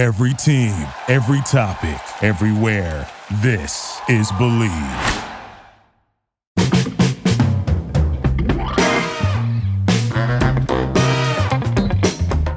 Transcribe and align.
Every 0.00 0.32
team, 0.32 0.72
every 1.08 1.42
topic, 1.42 2.00
everywhere. 2.22 3.06
This 3.42 4.00
is 4.08 4.32
Bleav. 4.32 5.26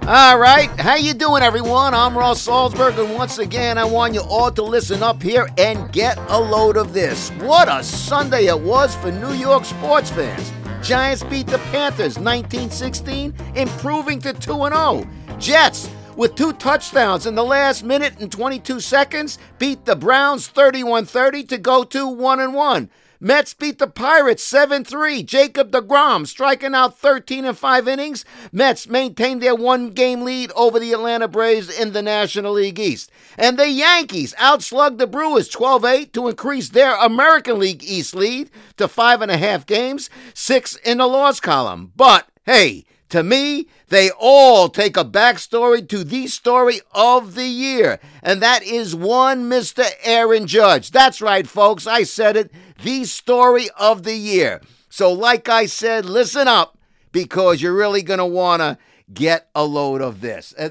All 0.07 0.39
right, 0.39 0.69
how 0.79 0.95
you 0.95 1.13
doing, 1.13 1.43
everyone? 1.43 1.93
I'm 1.93 2.17
Russ 2.17 2.47
Salzberg, 2.47 2.97
and 2.97 3.13
once 3.13 3.37
again, 3.39 3.77
I 3.77 3.83
want 3.83 4.13
you 4.13 4.21
all 4.21 4.49
to 4.49 4.63
listen 4.63 5.03
up 5.03 5.21
here 5.21 5.49
and 5.57 5.91
get 5.91 6.17
a 6.29 6.39
load 6.39 6.77
of 6.77 6.93
this. 6.93 7.29
What 7.41 7.67
a 7.67 7.83
Sunday 7.83 8.45
it 8.45 8.57
was 8.57 8.95
for 8.95 9.11
New 9.11 9.33
York 9.33 9.65
sports 9.65 10.09
fans! 10.09 10.53
Giants 10.81 11.23
beat 11.23 11.47
the 11.47 11.59
Panthers 11.73 12.17
1916, 12.17 13.33
improving 13.55 14.19
to 14.19 14.31
2 14.31 14.39
0. 14.39 15.05
Jets 15.39 15.89
with 16.15 16.35
two 16.35 16.53
touchdowns 16.53 17.25
in 17.25 17.35
the 17.35 17.43
last 17.43 17.83
minute 17.83 18.19
and 18.19 18.31
22 18.31 18.79
seconds 18.79 19.37
beat 19.59 19.85
the 19.85 19.95
Browns 19.95 20.49
31-30 20.49 21.47
to 21.49 21.57
go 21.57 21.83
to 21.83 22.07
1 22.07 22.53
1. 22.53 22.89
Mets 23.23 23.53
beat 23.53 23.79
the 23.79 23.87
Pirates 23.87 24.43
7 24.43 24.83
3. 24.83 25.23
Jacob 25.23 25.71
DeGrom 25.71 26.27
striking 26.27 26.75
out 26.75 26.99
13 26.99 27.45
in 27.45 27.53
five 27.53 27.87
innings. 27.87 28.25
Mets 28.51 28.89
maintained 28.89 29.41
their 29.41 29.55
one 29.55 29.91
game 29.91 30.23
lead 30.23 30.51
over 30.57 30.77
the 30.77 30.91
Atlanta 30.91 31.29
Braves 31.29 31.69
in 31.69 31.93
the 31.93 32.01
National 32.01 32.51
League 32.51 32.77
East. 32.77 33.09
And 33.37 33.57
the 33.57 33.69
Yankees 33.69 34.33
outslugged 34.37 34.97
the 34.97 35.07
Brewers 35.07 35.47
12 35.47 35.85
8 35.85 36.13
to 36.13 36.27
increase 36.27 36.67
their 36.67 36.97
American 36.97 37.59
League 37.59 37.81
East 37.81 38.13
lead 38.13 38.51
to 38.75 38.89
five 38.89 39.21
and 39.21 39.31
a 39.31 39.37
half 39.37 39.65
games, 39.65 40.09
six 40.33 40.75
in 40.75 40.97
the 40.97 41.07
loss 41.07 41.39
column. 41.39 41.93
But 41.95 42.27
hey, 42.43 42.83
to 43.13 43.21
me, 43.21 43.67
they 43.89 44.09
all 44.09 44.69
take 44.69 44.97
a 44.97 45.05
backstory 45.05 45.87
to 45.87 46.03
the 46.03 46.25
story 46.25 46.81
of 46.93 47.35
the 47.35 47.45
year, 47.45 47.99
and 48.23 48.41
that 48.41 48.63
is 48.63 48.95
one 48.95 49.47
Mr. 49.47 49.87
Aaron 50.03 50.47
Judge. 50.47 50.89
That's 50.89 51.21
right, 51.21 51.45
folks, 51.45 51.85
I 51.85 52.01
said 52.01 52.35
it, 52.35 52.51
the 52.81 53.05
story 53.05 53.69
of 53.77 54.01
the 54.01 54.15
year. 54.15 54.61
So, 54.89 55.13
like 55.13 55.47
I 55.47 55.67
said, 55.67 56.05
listen 56.05 56.47
up 56.47 56.75
because 57.11 57.61
you're 57.61 57.75
really 57.75 58.01
going 58.01 58.17
to 58.17 58.25
want 58.25 58.61
to 58.61 58.79
get 59.13 59.47
a 59.53 59.63
load 59.63 60.01
of 60.01 60.21
this. 60.21 60.55
Uh, 60.57 60.69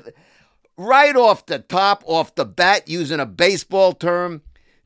right 0.76 1.14
off 1.14 1.46
the 1.46 1.60
top, 1.60 2.02
off 2.06 2.34
the 2.34 2.44
bat, 2.44 2.88
using 2.88 3.20
a 3.20 3.26
baseball 3.26 3.92
term, 3.92 4.42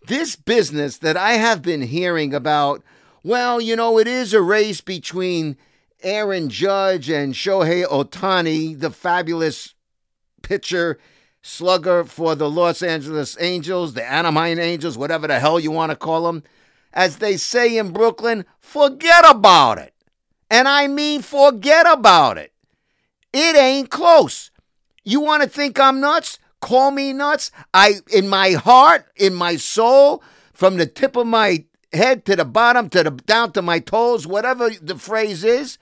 this 0.06 0.36
business 0.36 0.98
that 0.98 1.16
I 1.16 1.32
have 1.32 1.62
been 1.62 1.80
hearing 1.80 2.34
about, 2.34 2.84
well, 3.22 3.62
you 3.62 3.76
know, 3.76 3.98
it 3.98 4.06
is 4.06 4.34
a 4.34 4.42
race 4.42 4.82
between 4.82 5.56
Aaron 6.02 6.48
Judge 6.48 7.08
and 7.08 7.34
Shohei 7.34 7.84
Ohtani, 7.84 8.78
the 8.78 8.90
fabulous 8.90 9.74
pitcher, 10.42 10.98
slugger 11.42 12.04
for 12.04 12.34
the 12.34 12.50
Los 12.50 12.82
Angeles 12.82 13.36
Angels, 13.40 13.94
the 13.94 14.04
Anaheim 14.04 14.58
Angels, 14.58 14.98
whatever 14.98 15.26
the 15.26 15.40
hell 15.40 15.58
you 15.58 15.70
want 15.70 15.90
to 15.90 15.96
call 15.96 16.24
them. 16.24 16.42
As 16.92 17.18
they 17.18 17.36
say 17.36 17.76
in 17.76 17.92
Brooklyn, 17.92 18.44
forget 18.58 19.24
about 19.28 19.78
it. 19.78 19.94
And 20.50 20.68
I 20.68 20.86
mean, 20.86 21.22
forget 21.22 21.86
about 21.90 22.38
it. 22.38 22.52
It 23.32 23.56
ain't 23.56 23.90
close. 23.90 24.50
You 25.04 25.20
want 25.20 25.42
to 25.42 25.48
think 25.48 25.78
I'm 25.78 26.00
nuts? 26.00 26.38
Call 26.60 26.90
me 26.90 27.12
nuts. 27.12 27.50
I, 27.74 27.96
in 28.12 28.28
my 28.28 28.52
heart, 28.52 29.06
in 29.16 29.34
my 29.34 29.56
soul, 29.56 30.22
from 30.52 30.78
the 30.78 30.86
tip 30.86 31.16
of 31.16 31.26
my 31.26 31.64
head 31.96 32.24
to 32.26 32.36
the 32.36 32.44
bottom 32.44 32.88
to 32.90 33.02
the 33.02 33.10
down 33.10 33.52
to 33.52 33.62
my 33.62 33.78
toes, 33.78 34.26
whatever 34.26 34.70
the 34.70 34.96
phrase 34.96 35.42
is, 35.42 35.78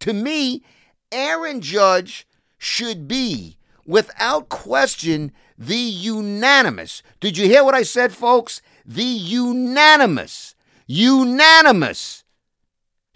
to 0.00 0.12
me, 0.12 0.62
Aaron 1.10 1.60
Judge 1.60 2.26
should 2.58 3.08
be, 3.08 3.56
without 3.86 4.48
question, 4.48 5.32
the 5.58 5.76
unanimous. 5.76 7.02
Did 7.20 7.38
you 7.38 7.46
hear 7.46 7.64
what 7.64 7.74
I 7.74 7.82
said, 7.82 8.12
folks? 8.12 8.62
The 8.84 9.04
unanimous, 9.04 10.54
unanimous 10.86 12.24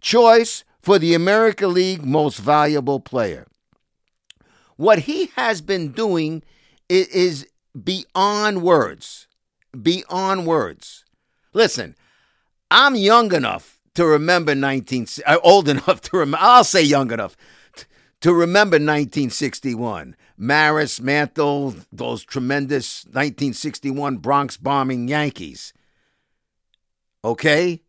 choice 0.00 0.64
for 0.80 0.98
the 0.98 1.14
American 1.14 1.74
League 1.74 2.04
most 2.04 2.38
valuable 2.38 3.00
player. 3.00 3.46
What 4.76 5.00
he 5.00 5.32
has 5.34 5.60
been 5.60 5.90
doing 5.90 6.42
is 6.88 7.46
beyond 7.82 8.62
words. 8.62 9.26
Beyond 9.80 10.46
words. 10.46 11.04
Listen, 11.52 11.96
I'm 12.70 12.96
young 12.96 13.32
enough 13.32 13.80
to 13.94 14.06
remember 14.06 14.54
19 14.54 15.06
uh, 15.24 15.38
old 15.42 15.68
enough 15.68 16.00
to 16.02 16.18
remember 16.18 16.38
I'll 16.40 16.64
say 16.64 16.82
young 16.82 17.10
enough 17.12 17.36
t- 17.74 17.84
to 18.20 18.32
remember 18.32 18.76
1961 18.76 20.16
Maris 20.36 21.00
Mantle 21.00 21.74
those 21.92 22.24
tremendous 22.24 23.04
1961 23.06 24.18
Bronx 24.18 24.56
bombing 24.56 25.08
Yankees. 25.08 25.72
Okay? 27.24 27.82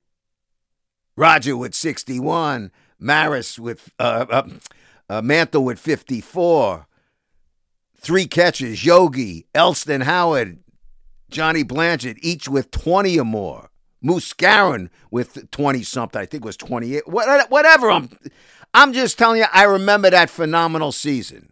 Roger 1.16 1.58
with 1.58 1.76
61 1.76 2.72
Maris 3.00 3.60
with 3.60 3.92
uh, 4.00 4.26
uh, 4.30 4.48
uh, 5.10 5.22
Mantle 5.22 5.66
with 5.66 5.80
54 5.80 6.88
three 7.98 8.28
catches 8.28 8.86
Yogi 8.86 9.48
Elston 9.54 10.02
Howard 10.02 10.60
Johnny 11.30 11.64
Blanchard 11.64 12.18
each 12.22 12.48
with 12.48 12.72
20 12.72 13.20
or 13.20 13.26
more 13.26 13.70
Skowron 14.16 14.90
with 15.12 15.50
20 15.52 15.84
something. 15.84 16.22
I 16.22 16.26
think 16.26 16.44
was 16.46 16.58
28. 16.58 17.08
Whatever. 17.08 17.92
I'm, 17.92 18.10
I'm 18.74 18.94
just 18.94 19.18
telling 19.18 19.40
you, 19.40 19.48
I 19.52 19.64
remember 19.64 20.10
that 20.10 20.30
phenomenal 20.30 20.92
season. 20.92 21.52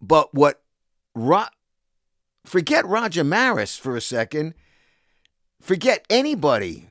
But 0.00 0.34
what, 0.34 0.62
Ro, 1.14 1.44
forget 2.44 2.86
Roger 2.86 3.24
Maris 3.24 3.76
for 3.76 3.96
a 3.96 4.00
second. 4.00 4.54
Forget 5.60 6.04
anybody. 6.10 6.88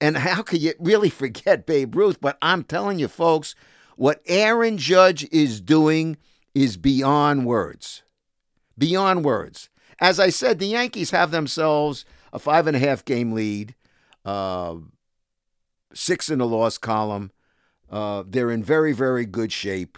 And 0.00 0.16
how 0.18 0.42
could 0.42 0.60
you 0.60 0.74
really 0.78 1.10
forget 1.10 1.64
Babe 1.66 1.94
Ruth? 1.94 2.20
But 2.20 2.36
I'm 2.42 2.64
telling 2.64 2.98
you, 2.98 3.08
folks, 3.08 3.54
what 3.96 4.20
Aaron 4.26 4.76
Judge 4.76 5.26
is 5.30 5.60
doing 5.60 6.16
is 6.54 6.76
beyond 6.76 7.46
words. 7.46 8.02
Beyond 8.76 9.24
words. 9.24 9.70
As 9.98 10.20
I 10.20 10.28
said, 10.28 10.58
the 10.58 10.66
Yankees 10.66 11.12
have 11.12 11.30
themselves 11.30 12.04
a 12.36 12.38
five 12.38 12.66
and 12.66 12.76
a 12.76 12.78
half 12.78 13.02
game 13.02 13.32
lead, 13.32 13.74
uh, 14.26 14.76
six 15.94 16.28
in 16.28 16.38
the 16.38 16.46
loss 16.46 16.76
column. 16.76 17.32
Uh, 17.90 18.24
they're 18.26 18.50
in 18.50 18.62
very, 18.62 18.92
very 18.92 19.24
good 19.24 19.50
shape, 19.50 19.96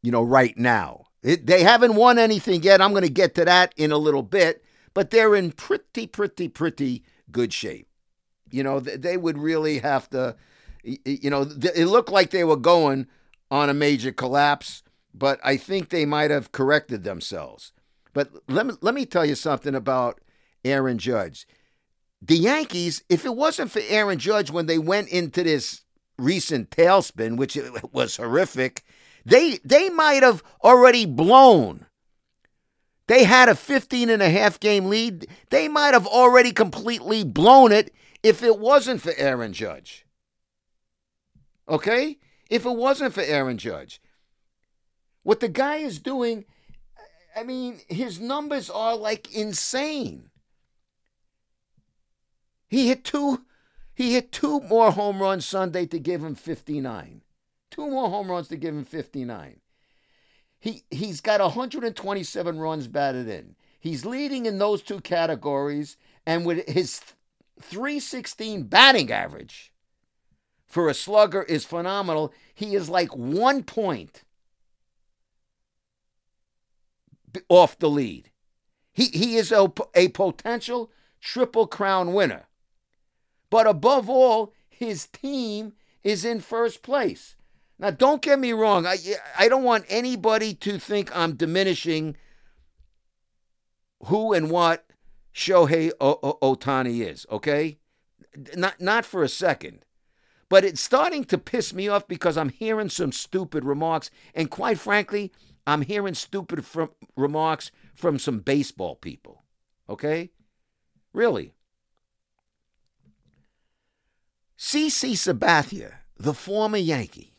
you 0.00 0.12
know, 0.12 0.22
right 0.22 0.56
now. 0.56 1.06
It, 1.20 1.46
they 1.46 1.64
haven't 1.64 1.96
won 1.96 2.16
anything 2.16 2.62
yet. 2.62 2.80
I'm 2.80 2.92
going 2.92 3.02
to 3.02 3.10
get 3.10 3.34
to 3.34 3.44
that 3.44 3.74
in 3.76 3.90
a 3.90 3.98
little 3.98 4.22
bit, 4.22 4.64
but 4.94 5.10
they're 5.10 5.34
in 5.34 5.50
pretty, 5.50 6.06
pretty, 6.06 6.48
pretty 6.48 7.02
good 7.32 7.52
shape. 7.52 7.88
You 8.50 8.62
know, 8.62 8.78
they 8.78 9.16
would 9.16 9.36
really 9.36 9.80
have 9.80 10.08
to, 10.10 10.36
you 10.84 11.28
know, 11.28 11.42
it 11.42 11.86
looked 11.86 12.10
like 12.10 12.30
they 12.30 12.44
were 12.44 12.56
going 12.56 13.08
on 13.50 13.68
a 13.68 13.74
major 13.74 14.12
collapse, 14.12 14.84
but 15.12 15.40
I 15.42 15.56
think 15.56 15.88
they 15.88 16.04
might 16.04 16.30
have 16.30 16.52
corrected 16.52 17.02
themselves. 17.02 17.72
But 18.12 18.30
let 18.48 18.64
me, 18.64 18.74
let 18.80 18.94
me 18.94 19.06
tell 19.06 19.26
you 19.26 19.34
something 19.34 19.74
about 19.74 20.20
Aaron 20.64 20.98
Judge. 20.98 21.46
The 22.20 22.36
Yankees, 22.36 23.02
if 23.08 23.24
it 23.24 23.36
wasn't 23.36 23.70
for 23.70 23.82
Aaron 23.88 24.18
Judge 24.18 24.50
when 24.50 24.66
they 24.66 24.78
went 24.78 25.08
into 25.08 25.44
this 25.44 25.82
recent 26.18 26.70
tailspin, 26.70 27.36
which 27.36 27.58
was 27.92 28.16
horrific, 28.16 28.82
they 29.24 29.58
they 29.64 29.88
might 29.90 30.22
have 30.22 30.42
already 30.62 31.06
blown. 31.06 31.86
They 33.06 33.24
had 33.24 33.48
a 33.48 33.54
15 33.54 34.10
and 34.10 34.22
a 34.22 34.28
half 34.28 34.60
game 34.60 34.86
lead. 34.86 35.26
They 35.50 35.66
might 35.66 35.94
have 35.94 36.06
already 36.06 36.52
completely 36.52 37.24
blown 37.24 37.72
it 37.72 37.92
if 38.22 38.42
it 38.42 38.58
wasn't 38.58 39.00
for 39.00 39.12
Aaron 39.16 39.54
Judge. 39.54 40.04
Okay? 41.68 42.18
If 42.50 42.66
it 42.66 42.76
wasn't 42.76 43.14
for 43.14 43.22
Aaron 43.22 43.58
Judge. 43.58 44.00
What 45.22 45.40
the 45.40 45.48
guy 45.48 45.76
is 45.76 45.98
doing, 45.98 46.44
I 47.36 47.44
mean, 47.44 47.80
his 47.88 48.20
numbers 48.20 48.68
are 48.70 48.96
like 48.96 49.34
insane. 49.34 50.27
He 52.68 52.88
hit 52.88 53.04
two. 53.04 53.44
He 53.94 54.12
hit 54.12 54.30
two 54.30 54.60
more 54.60 54.92
home 54.92 55.20
runs 55.20 55.44
Sunday 55.44 55.86
to 55.86 55.98
give 55.98 56.22
him 56.22 56.36
59. 56.36 57.22
Two 57.70 57.90
more 57.90 58.08
home 58.08 58.30
runs 58.30 58.48
to 58.48 58.56
give 58.56 58.74
him 58.74 58.84
59. 58.84 59.60
He 60.60 60.84
he's 60.90 61.20
got 61.20 61.40
127 61.40 62.58
runs 62.58 62.86
batted 62.86 63.28
in. 63.28 63.56
He's 63.80 64.04
leading 64.04 64.46
in 64.46 64.58
those 64.58 64.82
two 64.82 65.00
categories, 65.00 65.96
and 66.26 66.44
with 66.44 66.68
his 66.68 67.00
316 67.60 68.64
batting 68.64 69.10
average 69.10 69.72
for 70.66 70.88
a 70.88 70.94
slugger 70.94 71.42
is 71.42 71.64
phenomenal. 71.64 72.32
He 72.54 72.74
is 72.74 72.90
like 72.90 73.16
one 73.16 73.62
point 73.62 74.24
off 77.48 77.78
the 77.78 77.88
lead. 77.88 78.30
He 78.92 79.06
he 79.06 79.36
is 79.36 79.52
a, 79.52 79.72
a 79.94 80.08
potential 80.08 80.90
triple 81.20 81.66
crown 81.66 82.12
winner. 82.12 82.47
But 83.50 83.66
above 83.66 84.08
all, 84.10 84.52
his 84.68 85.06
team 85.06 85.72
is 86.02 86.24
in 86.24 86.40
first 86.40 86.82
place. 86.82 87.36
Now, 87.78 87.90
don't 87.90 88.22
get 88.22 88.38
me 88.38 88.52
wrong. 88.52 88.86
I, 88.86 88.96
I 89.38 89.48
don't 89.48 89.62
want 89.62 89.84
anybody 89.88 90.54
to 90.54 90.78
think 90.78 91.14
I'm 91.16 91.36
diminishing 91.36 92.16
who 94.04 94.32
and 94.32 94.50
what 94.50 94.86
Shohei 95.34 95.92
Ohtani 96.00 97.06
is, 97.06 97.26
okay? 97.30 97.78
Not 98.56 98.80
not 98.80 99.04
for 99.04 99.22
a 99.22 99.28
second. 99.28 99.84
But 100.48 100.64
it's 100.64 100.80
starting 100.80 101.24
to 101.26 101.38
piss 101.38 101.74
me 101.74 101.88
off 101.88 102.08
because 102.08 102.36
I'm 102.36 102.48
hearing 102.48 102.88
some 102.88 103.12
stupid 103.12 103.64
remarks 103.64 104.10
and 104.34 104.50
quite 104.50 104.78
frankly, 104.78 105.30
I'm 105.66 105.82
hearing 105.82 106.14
stupid 106.14 106.64
from, 106.64 106.90
remarks 107.16 107.70
from 107.94 108.18
some 108.18 108.38
baseball 108.40 108.96
people. 108.96 109.44
Okay? 109.88 110.30
Really. 111.12 111.52
CC 114.58 115.12
Sabathia, 115.12 115.98
the 116.16 116.34
former 116.34 116.78
Yankee, 116.78 117.36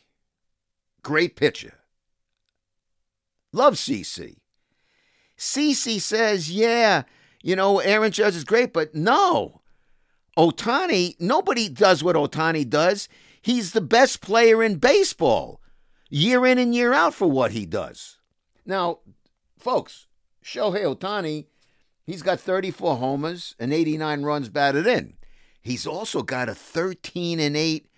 great 1.04 1.36
pitcher. 1.36 1.74
Love 3.52 3.74
CC. 3.74 4.38
CC 5.38 6.00
says, 6.00 6.50
yeah, 6.50 7.04
you 7.44 7.58
know, 7.58 7.80
Aaron 7.80 8.12
Judge 8.14 8.38
is 8.38 8.46
great, 8.46 8.72
but 8.72 8.96
no. 8.96 9.62
Ohtani, 10.38 11.16
nobody 11.20 11.68
does 11.68 12.02
what 12.02 12.16
Ohtani 12.16 12.68
does. 12.70 13.10
He's 13.42 13.74
the 13.74 13.82
best 13.82 14.22
player 14.22 14.64
in 14.64 14.78
baseball, 14.78 15.62
year 16.10 16.46
in 16.46 16.58
and 16.58 16.74
year 16.74 16.94
out 16.94 17.14
for 17.14 17.30
what 17.30 17.52
he 17.52 17.66
does. 17.66 18.18
Now, 18.66 19.00
folks, 19.58 20.08
Shohei 20.44 20.84
Ohtani, 20.84 21.48
he's 22.06 22.22
got 22.22 22.40
34 22.40 22.96
homers 22.96 23.56
and 23.60 23.74
89 23.74 24.24
runs 24.24 24.48
batted 24.48 24.88
in. 24.88 25.16
He's 25.62 25.86
also 25.86 26.22
got 26.22 26.50
a 26.50 26.56
13 26.56 27.40
and 27.40 27.56
8 27.56 27.90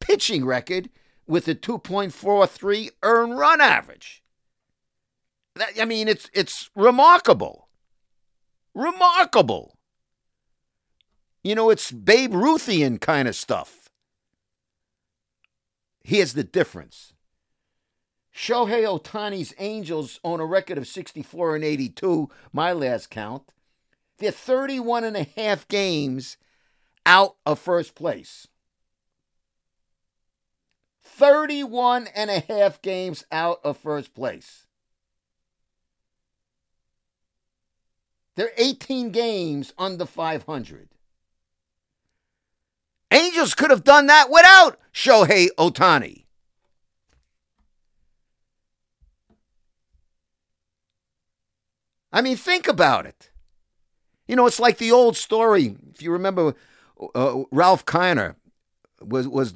pitching 0.00 0.44
record 0.44 0.90
with 1.26 1.48
a 1.48 1.54
2.43 1.54 2.90
earned 3.02 3.38
run 3.38 3.60
average. 3.60 4.22
That, 5.56 5.70
I 5.80 5.84
mean, 5.84 6.08
it's 6.08 6.30
it's 6.32 6.70
remarkable. 6.74 7.68
Remarkable. 8.74 9.76
You 11.44 11.54
know, 11.54 11.70
it's 11.70 11.90
Babe 11.90 12.32
Ruthian 12.32 13.00
kind 13.00 13.28
of 13.28 13.36
stuff. 13.36 13.90
Here's 16.04 16.32
the 16.32 16.44
difference. 16.44 17.12
Shohei 18.34 18.84
Ohtani's 18.84 19.52
Angels 19.58 20.18
own 20.24 20.40
a 20.40 20.46
record 20.46 20.78
of 20.78 20.86
64 20.86 21.56
and 21.56 21.64
82, 21.64 22.30
my 22.52 22.72
last 22.72 23.10
count. 23.10 23.42
They're 24.18 24.30
31 24.30 25.04
and 25.04 25.16
a 25.16 25.26
half 25.36 25.68
games 25.68 26.38
out 27.06 27.36
of 27.46 27.58
first 27.58 27.94
place. 27.94 28.46
31 31.02 32.08
and 32.14 32.30
a 32.30 32.40
half 32.40 32.80
games 32.82 33.24
out 33.30 33.60
of 33.64 33.76
first 33.76 34.14
place. 34.14 34.66
They're 38.34 38.52
18 38.56 39.10
games 39.10 39.74
under 39.78 40.06
500. 40.06 40.88
Angels 43.10 43.54
could 43.54 43.70
have 43.70 43.84
done 43.84 44.06
that 44.06 44.30
without 44.30 44.78
Shohei 44.92 45.48
Ohtani. 45.58 46.24
I 52.10 52.22
mean, 52.22 52.36
think 52.36 52.68
about 52.68 53.06
it. 53.06 53.30
You 54.26 54.36
know, 54.36 54.46
it's 54.46 54.60
like 54.60 54.78
the 54.78 54.92
old 54.92 55.16
story. 55.16 55.76
If 55.92 56.02
you 56.02 56.10
remember, 56.10 56.54
uh, 57.14 57.42
Ralph 57.50 57.84
Kiner 57.84 58.36
was 59.00 59.28
was 59.28 59.54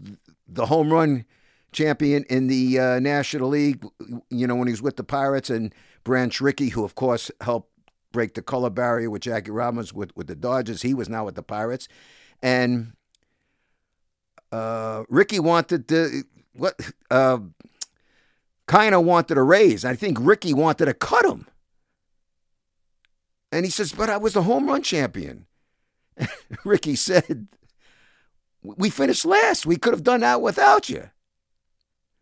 the 0.48 0.66
home 0.66 0.92
run 0.92 1.24
champion 1.72 2.24
in 2.24 2.46
the 2.46 2.78
uh, 2.78 3.00
National 3.00 3.48
League. 3.48 3.84
You 4.30 4.46
know, 4.46 4.56
when 4.56 4.68
he 4.68 4.72
was 4.72 4.82
with 4.82 4.96
the 4.96 5.04
Pirates, 5.04 5.50
and 5.50 5.74
Branch 6.04 6.40
Rickey, 6.40 6.70
who 6.70 6.84
of 6.84 6.94
course 6.94 7.30
helped 7.40 7.70
break 8.12 8.34
the 8.34 8.42
color 8.42 8.70
barrier 8.70 9.10
with 9.10 9.22
Jackie 9.22 9.50
Robinson 9.50 9.96
with 9.96 10.16
with 10.16 10.26
the 10.26 10.36
Dodgers. 10.36 10.82
He 10.82 10.94
was 10.94 11.08
now 11.08 11.24
with 11.24 11.34
the 11.34 11.42
Pirates, 11.42 11.88
and 12.42 12.92
uh, 14.52 15.04
Rickey 15.08 15.40
wanted 15.40 15.88
to 15.88 16.24
what 16.52 16.80
uh, 17.10 17.38
Kiner 18.66 19.02
wanted 19.02 19.38
a 19.38 19.42
raise. 19.42 19.84
I 19.84 19.94
think 19.94 20.18
Rickey 20.20 20.52
wanted 20.52 20.86
to 20.86 20.94
cut 20.94 21.24
him. 21.24 21.46
And 23.52 23.64
he 23.64 23.70
says, 23.70 23.92
But 23.92 24.10
I 24.10 24.16
was 24.16 24.34
the 24.34 24.42
home 24.42 24.66
run 24.66 24.82
champion. 24.82 25.46
Rickey 26.64 26.96
said, 26.96 27.48
We 28.62 28.90
finished 28.90 29.24
last. 29.24 29.66
We 29.66 29.76
could 29.76 29.92
have 29.92 30.04
done 30.04 30.20
that 30.20 30.40
without 30.40 30.88
you. 30.88 31.10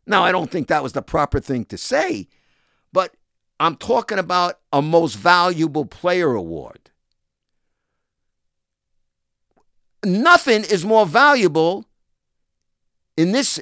Now, 0.06 0.22
I 0.22 0.32
don't 0.32 0.50
think 0.50 0.68
that 0.68 0.82
was 0.82 0.92
the 0.92 1.02
proper 1.02 1.40
thing 1.40 1.64
to 1.66 1.78
say, 1.78 2.28
but 2.92 3.14
I'm 3.58 3.76
talking 3.76 4.18
about 4.18 4.60
a 4.72 4.82
most 4.82 5.14
valuable 5.14 5.86
player 5.86 6.34
award. 6.34 6.90
Nothing 10.04 10.64
is 10.64 10.84
more 10.84 11.06
valuable 11.06 11.86
in 13.16 13.32
this 13.32 13.58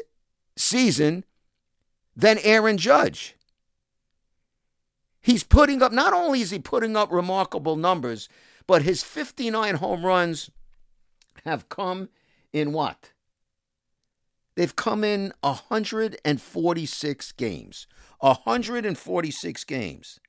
season 0.56 1.25
than 2.17 2.38
Aaron 2.43 2.78
Judge. 2.78 3.37
He's 5.20 5.44
putting 5.44 5.82
up, 5.82 5.93
not 5.93 6.12
only 6.12 6.40
is 6.40 6.50
he 6.50 6.58
putting 6.58 6.96
up 6.96 7.12
remarkable 7.12 7.76
numbers, 7.76 8.28
but 8.67 8.82
his 8.82 9.03
59 9.03 9.76
home 9.76 10.05
runs 10.05 10.50
have 11.44 11.69
come 11.69 12.09
in 12.53 12.73
what? 12.73 13.12
They've 14.55 14.76
come 14.76 15.03
in 15.03 15.32
146 15.41 17.32
games. 17.32 17.87
146 18.19 19.64
games. 19.64 20.20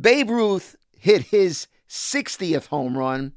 Babe 0.00 0.30
Ruth 0.30 0.76
hit 0.96 1.22
his 1.22 1.66
60th 1.88 2.66
home 2.66 2.96
run 2.96 3.34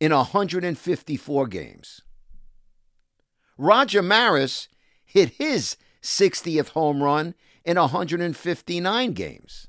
in 0.00 0.12
154 0.12 1.46
games. 1.46 2.00
Roger 3.56 4.02
Maris 4.02 4.68
hit 5.04 5.30
his 5.30 5.76
60th 6.02 6.70
home 6.70 7.02
run 7.02 7.34
in 7.64 7.78
159 7.78 9.12
games. 9.12 9.66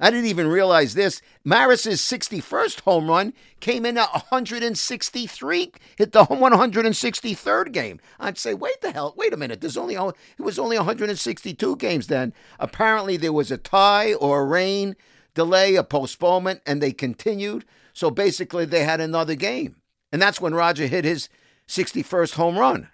I 0.00 0.10
didn't 0.10 0.26
even 0.26 0.46
realize 0.46 0.94
this. 0.94 1.20
Maris's 1.44 2.00
61st 2.00 2.80
home 2.80 3.08
run 3.08 3.34
came 3.60 3.84
in 3.84 3.98
at 3.98 4.10
163, 4.12 5.72
hit 5.96 6.12
the 6.12 6.24
163rd 6.24 7.72
game. 7.72 8.00
I'd 8.18 8.38
say, 8.38 8.54
wait 8.54 8.80
the 8.80 8.92
hell, 8.92 9.14
wait 9.16 9.34
a 9.34 9.36
minute. 9.36 9.60
There's 9.60 9.76
only 9.76 9.94
it 9.94 10.42
was 10.42 10.58
only 10.58 10.78
162 10.78 11.76
games 11.76 12.06
then. 12.06 12.32
Apparently 12.58 13.18
there 13.18 13.32
was 13.32 13.50
a 13.50 13.58
tie 13.58 14.14
or 14.14 14.40
a 14.40 14.44
rain 14.46 14.96
delay, 15.34 15.76
a 15.76 15.84
postponement, 15.84 16.62
and 16.66 16.82
they 16.82 16.92
continued. 16.92 17.66
So 17.92 18.10
basically 18.10 18.64
they 18.64 18.84
had 18.84 19.00
another 19.00 19.34
game. 19.34 19.76
And 20.10 20.20
that's 20.20 20.40
when 20.40 20.54
Roger 20.54 20.86
hit 20.86 21.04
his 21.04 21.28
61st 21.68 22.34
home 22.34 22.58
run. 22.58 22.88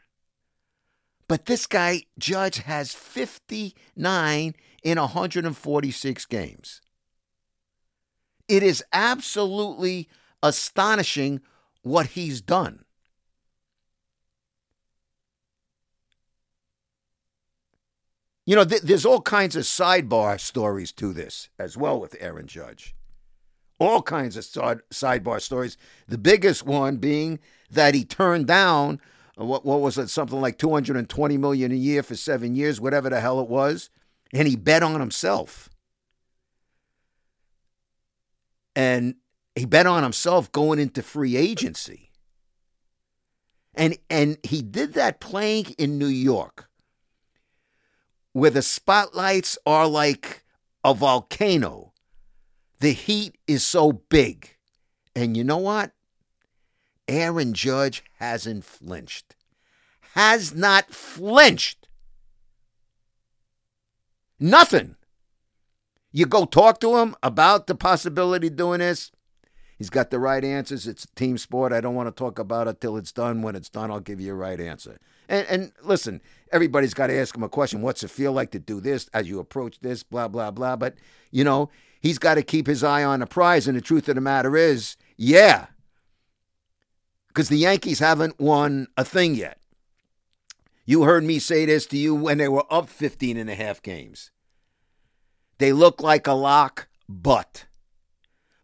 But 1.29 1.47
this 1.47 1.67
guy, 1.67 2.03
Judge, 2.19 2.59
has 2.59 2.93
59 2.93 4.55
in 4.83 4.99
146 4.99 6.27
games. 6.27 6.81
It 8.49 8.63
is 8.63 8.85
absolutely 8.93 10.09
astonishing 10.43 11.41
what 11.83 12.07
he's 12.09 12.41
done. 12.41 12.85
You 18.45 18.55
know, 18.55 18.65
th- 18.65 18.83
there's 18.83 19.05
all 19.05 19.21
kinds 19.21 19.57
of 19.57 19.65
sidebar 19.65 20.41
stories 20.41 20.93
to 20.93 21.13
this 21.13 21.49
as 21.59 21.77
well 21.77 22.01
with 22.01 22.15
Aaron 22.21 22.47
Judge. 22.47 22.95
All 23.81 24.03
kinds 24.03 24.37
of 24.37 24.45
side- 24.45 24.81
sidebar 24.91 25.43
stories. 25.43 25.77
The 26.07 26.17
biggest 26.17 26.65
one 26.65 26.99
being 26.99 27.41
that 27.71 27.95
he 27.95 28.05
turned 28.05 28.47
down 28.47 29.01
what 29.37 29.67
what 29.67 29.81
was 29.81 29.99
it 29.99 30.09
something 30.09 30.41
like 30.41 30.57
220 30.59 31.37
million 31.37 31.71
a 31.71 31.75
year 31.75 32.03
for 32.03 32.17
7 32.17 32.55
years 32.55 32.81
whatever 32.81 33.11
the 33.11 33.21
hell 33.21 33.39
it 33.41 33.49
was 33.49 33.91
and 34.33 34.49
he 34.49 34.57
bet 34.57 34.83
on 34.83 34.99
himself 34.99 35.69
and 38.77 39.17
he 39.57 39.65
bet 39.65 39.87
on 39.87 40.05
himself 40.05 40.53
going 40.53 40.79
into 40.79 41.03
free 41.03 41.37
agency 41.37 42.13
and 43.75 43.99
and 44.09 44.39
he 44.45 44.63
did 44.63 44.95
that 44.95 45.19
playing 45.19 45.75
in 45.79 45.99
New 45.99 46.07
York 46.07 46.69
where 48.33 48.51
the 48.51 48.63
spotlights 48.63 49.59
are 49.67 49.89
like 49.89 50.45
a 50.85 50.95
volcano 50.95 51.93
the 52.79 52.93
heat 52.93 53.37
is 53.49 53.65
so 53.65 53.91
big 53.91 54.57
and 55.17 55.37
you 55.37 55.43
know 55.43 55.59
what 55.59 55.91
Aaron 57.09 57.55
Judge 57.55 58.03
hasn't 58.19 58.65
flinched. 58.65 59.37
Has 60.15 60.55
not 60.55 60.93
flinched. 60.93 61.89
Nothing. 64.41 64.97
You 66.17 66.25
go 66.25 66.47
talk 66.47 66.81
to 66.81 66.97
him 66.97 67.15
about 67.23 67.67
the 67.67 67.75
possibility 67.75 68.47
of 68.47 68.57
doing 68.57 68.79
this. 68.79 69.13
He's 69.77 69.91
got 69.91 70.11
the 70.11 70.19
right 70.19 70.43
answers. 70.43 70.87
It's 70.87 71.05
a 71.05 71.15
team 71.15 71.37
sport. 71.37 71.75
I 71.75 71.83
don't 71.83 71.95
want 71.95 72.07
to 72.07 72.11
talk 72.11 72.39
about 72.39 72.69
it 72.69 72.81
till 72.81 72.97
it's 72.97 73.13
done. 73.13 73.43
When 73.43 73.55
it's 73.55 73.69
done, 73.69 73.91
I'll 73.91 74.01
give 74.01 74.19
you 74.19 74.33
a 74.33 74.35
right 74.35 74.59
answer. 74.59 74.99
And, 75.29 75.47
and 75.47 75.73
listen, 75.83 76.23
everybody's 76.51 76.95
got 76.95 77.09
to 77.09 77.19
ask 77.19 77.37
him 77.37 77.43
a 77.43 77.51
question. 77.51 77.83
What's 77.83 78.03
it 78.03 78.09
feel 78.09 78.33
like 78.33 78.51
to 78.53 78.59
do 78.59 78.81
this 78.81 79.11
as 79.13 79.29
you 79.29 79.39
approach 79.39 79.81
this? 79.81 80.03
Blah, 80.05 80.29
blah, 80.29 80.51
blah. 80.51 80.77
But, 80.77 80.95
you 81.31 81.45
know, 81.45 81.69
he's 82.01 82.19
got 82.19 82.37
to 82.37 82.43
keep 82.43 82.67
his 82.67 82.83
eye 82.83 83.05
on 83.05 83.21
the 83.21 83.27
prize. 83.27 83.69
And 83.69 83.77
the 83.77 83.83
truth 83.83 84.09
of 84.09 84.15
the 84.15 84.23
matter 84.23 84.57
is, 84.57 84.97
yeah, 85.19 85.67
because 87.29 87.51
the 87.51 87.59
Yankees 87.59 87.99
haven't 87.99 88.41
won 88.41 88.87
a 88.97 89.05
thing 89.05 89.35
yet. 89.35 89.61
You 90.87 91.03
heard 91.03 91.25
me 91.25 91.39
say 91.39 91.67
this 91.67 91.85
to 91.89 91.99
you 91.99 92.15
when 92.15 92.39
they 92.39 92.49
were 92.49 92.65
up 92.71 92.89
15 92.89 93.37
and 93.37 93.51
a 93.51 93.55
half 93.55 93.83
games. 93.83 94.31
They 95.59 95.73
look 95.73 96.03
like 96.03 96.27
a 96.27 96.33
lock, 96.33 96.89
but 97.09 97.67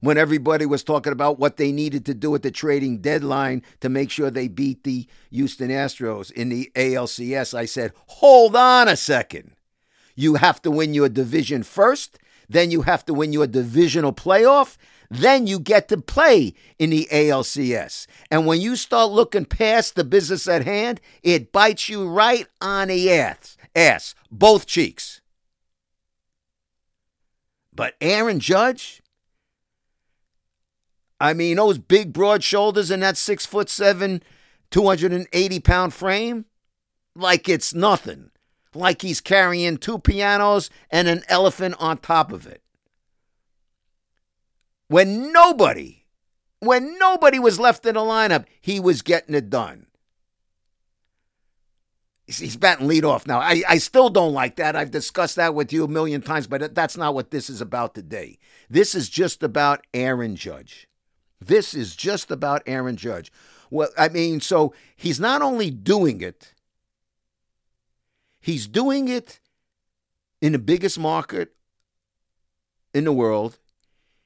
when 0.02 0.18
everybody 0.18 0.66
was 0.66 0.82
talking 0.82 1.12
about 1.12 1.38
what 1.38 1.56
they 1.56 1.70
needed 1.70 2.04
to 2.06 2.14
do 2.14 2.34
at 2.34 2.42
the 2.42 2.50
trading 2.50 2.98
deadline 2.98 3.62
to 3.80 3.88
make 3.88 4.10
sure 4.10 4.30
they 4.30 4.48
beat 4.48 4.82
the 4.82 5.06
Houston 5.30 5.70
Astros 5.70 6.30
in 6.32 6.48
the 6.48 6.70
ALCS, 6.74 7.54
I 7.54 7.64
said, 7.64 7.92
hold 8.06 8.56
on 8.56 8.88
a 8.88 8.96
second. 8.96 9.52
You 10.16 10.34
have 10.34 10.60
to 10.62 10.70
win 10.70 10.92
your 10.92 11.08
division 11.08 11.62
first, 11.62 12.18
then 12.48 12.70
you 12.70 12.82
have 12.82 13.06
to 13.06 13.14
win 13.14 13.32
your 13.32 13.46
divisional 13.46 14.12
playoff, 14.12 14.76
then 15.08 15.46
you 15.46 15.58
get 15.58 15.88
to 15.88 15.96
play 15.96 16.52
in 16.78 16.90
the 16.90 17.08
ALCS. 17.12 18.06
And 18.30 18.44
when 18.44 18.60
you 18.60 18.76
start 18.76 19.10
looking 19.10 19.44
past 19.44 19.94
the 19.94 20.04
business 20.04 20.48
at 20.48 20.64
hand, 20.64 21.00
it 21.22 21.52
bites 21.52 21.88
you 21.88 22.08
right 22.08 22.46
on 22.60 22.88
the 22.88 23.10
ass, 23.12 23.56
ass 23.74 24.14
both 24.30 24.66
cheeks. 24.66 25.21
But 27.74 27.94
Aaron 28.00 28.40
Judge, 28.40 29.02
I 31.20 31.32
mean, 31.32 31.56
those 31.56 31.78
big, 31.78 32.12
broad 32.12 32.42
shoulders 32.42 32.90
and 32.90 33.02
that 33.02 33.16
six 33.16 33.46
foot 33.46 33.68
seven, 33.68 34.22
280 34.70 35.60
pound 35.60 35.94
frame, 35.94 36.46
like 37.14 37.48
it's 37.48 37.72
nothing. 37.72 38.30
Like 38.74 39.02
he's 39.02 39.20
carrying 39.20 39.76
two 39.76 39.98
pianos 39.98 40.70
and 40.90 41.08
an 41.08 41.22
elephant 41.28 41.76
on 41.78 41.98
top 41.98 42.32
of 42.32 42.46
it. 42.46 42.62
When 44.88 45.32
nobody, 45.32 46.04
when 46.60 46.98
nobody 46.98 47.38
was 47.38 47.60
left 47.60 47.86
in 47.86 47.94
the 47.94 48.00
lineup, 48.00 48.46
he 48.60 48.80
was 48.80 49.02
getting 49.02 49.34
it 49.34 49.50
done. 49.50 49.86
He's 52.26 52.56
batting 52.56 52.88
leadoff 52.88 53.26
now. 53.26 53.40
I, 53.40 53.62
I 53.68 53.78
still 53.78 54.08
don't 54.08 54.32
like 54.32 54.56
that. 54.56 54.76
I've 54.76 54.92
discussed 54.92 55.36
that 55.36 55.54
with 55.54 55.72
you 55.72 55.84
a 55.84 55.88
million 55.88 56.22
times, 56.22 56.46
but 56.46 56.74
that's 56.74 56.96
not 56.96 57.14
what 57.14 57.30
this 57.30 57.50
is 57.50 57.60
about 57.60 57.94
today. 57.94 58.38
This 58.70 58.94
is 58.94 59.08
just 59.08 59.42
about 59.42 59.84
Aaron 59.92 60.36
Judge. 60.36 60.86
This 61.40 61.74
is 61.74 61.96
just 61.96 62.30
about 62.30 62.62
Aaron 62.64 62.96
Judge. 62.96 63.32
Well, 63.70 63.88
I 63.98 64.08
mean, 64.08 64.40
so 64.40 64.72
he's 64.94 65.18
not 65.18 65.42
only 65.42 65.70
doing 65.70 66.20
it, 66.20 66.54
he's 68.40 68.68
doing 68.68 69.08
it 69.08 69.40
in 70.40 70.52
the 70.52 70.58
biggest 70.58 70.98
market 70.98 71.54
in 72.94 73.04
the 73.04 73.12
world. 73.12 73.58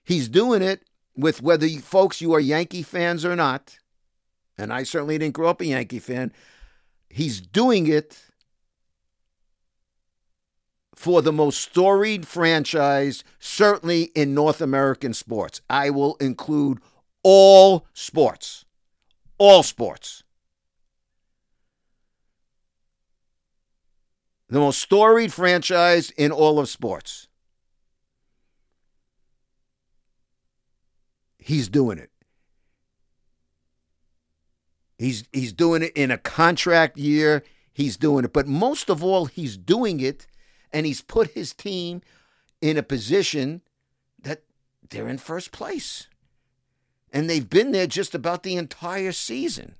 He's 0.04 0.28
doing 0.28 0.62
it 0.62 0.82
with 1.16 1.42
whether 1.42 1.66
you, 1.66 1.80
folks 1.80 2.20
you 2.20 2.34
are 2.34 2.40
Yankee 2.40 2.82
fans 2.82 3.24
or 3.24 3.34
not. 3.34 3.78
And 4.58 4.72
I 4.72 4.82
certainly 4.82 5.18
didn't 5.18 5.34
grow 5.34 5.48
up 5.48 5.60
a 5.60 5.66
Yankee 5.66 5.98
fan. 5.98 6.32
He's 7.16 7.40
doing 7.40 7.86
it 7.86 8.24
for 10.94 11.22
the 11.22 11.32
most 11.32 11.62
storied 11.62 12.26
franchise, 12.26 13.24
certainly 13.38 14.10
in 14.14 14.34
North 14.34 14.60
American 14.60 15.14
sports. 15.14 15.62
I 15.70 15.88
will 15.88 16.16
include 16.16 16.78
all 17.22 17.86
sports. 17.94 18.66
All 19.38 19.62
sports. 19.62 20.24
The 24.50 24.58
most 24.58 24.78
storied 24.78 25.32
franchise 25.32 26.10
in 26.18 26.30
all 26.30 26.58
of 26.58 26.68
sports. 26.68 27.28
He's 31.38 31.70
doing 31.70 31.96
it. 31.96 32.10
He's 34.98 35.24
he's 35.32 35.52
doing 35.52 35.82
it 35.82 35.92
in 35.94 36.10
a 36.10 36.18
contract 36.18 36.96
year. 36.96 37.42
He's 37.72 37.96
doing 37.96 38.24
it, 38.24 38.32
but 38.32 38.46
most 38.46 38.88
of 38.88 39.04
all, 39.04 39.26
he's 39.26 39.58
doing 39.58 40.00
it, 40.00 40.26
and 40.72 40.86
he's 40.86 41.02
put 41.02 41.32
his 41.32 41.52
team 41.52 42.00
in 42.62 42.78
a 42.78 42.82
position 42.82 43.60
that 44.22 44.44
they're 44.88 45.08
in 45.08 45.18
first 45.18 45.52
place, 45.52 46.08
and 47.12 47.28
they've 47.28 47.48
been 47.48 47.72
there 47.72 47.86
just 47.86 48.14
about 48.14 48.42
the 48.42 48.56
entire 48.56 49.12
season. 49.12 49.74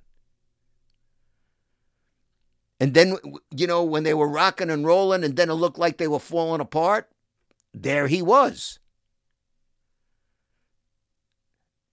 And 2.79 2.93
then, 2.93 3.17
you 3.49 3.65
know, 3.65 3.83
when 3.83 4.03
they 4.03 4.13
were 4.13 4.27
rocking 4.27 4.69
and 4.69 4.85
rolling, 4.85 5.23
and 5.23 5.35
then 5.35 5.49
it 5.49 5.53
looked 5.53 5.79
like 5.79 5.97
they 5.97 6.07
were 6.07 6.19
falling 6.19 6.61
apart, 6.61 7.09
there 7.73 8.07
he 8.07 8.21
was. 8.21 8.77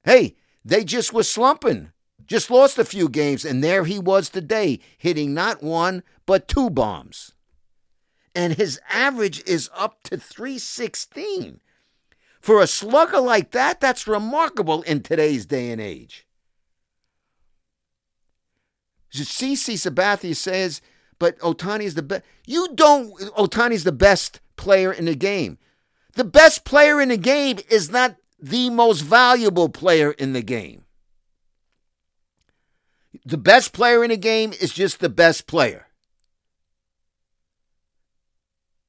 Hey, 0.05 0.37
they 0.63 0.85
just 0.85 1.15
were 1.15 1.23
slumping. 1.23 1.93
Just 2.27 2.51
lost 2.51 2.79
a 2.79 2.85
few 2.85 3.09
games, 3.09 3.45
and 3.45 3.63
there 3.63 3.85
he 3.85 3.99
was 3.99 4.29
today, 4.31 4.81
hitting 4.97 5.35
not 5.35 5.63
one, 5.63 6.03
but 6.27 6.49
two 6.49 6.71
bombs. 6.71 7.33
And 8.35 8.55
his 8.55 8.81
average 8.89 9.43
is 9.47 9.71
up 9.77 10.03
to 10.05 10.17
316. 10.17 11.61
For 12.41 12.61
a 12.61 12.67
slugger 12.67 13.21
like 13.21 13.53
that, 13.53 13.81
that's 13.81 14.07
remarkable 14.07 14.83
in 14.83 15.03
today's 15.03 15.47
day 15.47 15.71
and 15.71 15.81
age. 15.81 16.27
CC 19.13 19.75
Sabathia 19.75 20.35
says, 20.35 20.81
but 21.19 21.39
Ohtani 21.39 21.85
is 21.85 21.95
the 21.95 22.03
best. 22.03 22.23
You 22.47 22.69
don't, 22.75 23.17
Ohtani's 23.37 23.85
the 23.85 23.93
best 23.93 24.41
player 24.57 24.93
in 24.93 25.05
the 25.05 25.15
game. 25.15 25.59
The 26.15 26.25
best 26.25 26.65
player 26.65 27.01
in 27.01 27.09
the 27.09 27.17
game 27.17 27.59
is 27.71 27.91
not 27.91 28.17
the 28.41 28.71
most 28.71 29.01
valuable 29.01 29.69
player 29.69 30.13
in 30.13 30.33
the 30.33 30.43
game. 30.43 30.84
The 33.25 33.39
best 33.39 33.73
player 33.73 34.03
in 34.03 34.11
a 34.11 34.17
game 34.17 34.53
is 34.53 34.73
just 34.73 35.01
the 35.01 35.09
best 35.09 35.47
player. 35.47 35.87